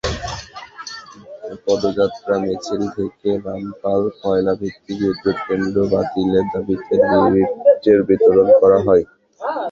পদযাত্রা 1.65 2.35
মিছিল 2.43 2.81
থেকে 2.95 3.29
রামপাল 3.45 4.01
কয়লাভিত্তিক 4.19 4.97
বিদ্যুৎকেন্দ্র 5.01 5.77
বাতিলের 5.93 6.45
দাবিতে 6.53 6.93
লিফলেট 7.25 7.99
বিতরণ 8.09 8.47
করা 8.61 8.79
হয়। 8.85 9.03